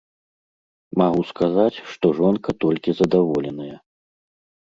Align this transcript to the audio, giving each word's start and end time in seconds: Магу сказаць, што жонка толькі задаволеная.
Магу 1.01 1.21
сказаць, 1.31 1.81
што 1.91 2.05
жонка 2.19 2.49
толькі 2.65 2.97
задаволеная. 3.01 3.75